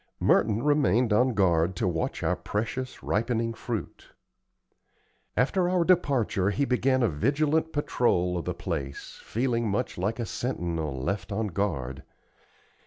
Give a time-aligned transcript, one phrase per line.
[0.19, 4.07] Merton remained on guard to watch our precious ripening fruit.
[5.37, 10.25] After our departure he began a vigilant patrol of the place, feeling much like a
[10.25, 12.01] sentinel left on guard.